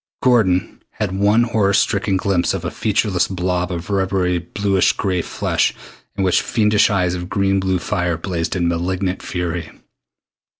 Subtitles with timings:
[0.23, 5.75] Gordon had one horror stricken glimpse of a featureless blob of rubbery bluish gray flesh
[6.15, 9.69] in which fiendish eyes of blue green fire blazed in malignant fury.